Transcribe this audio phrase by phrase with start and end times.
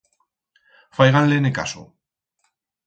[0.97, 1.83] Faigan-le-ne caso.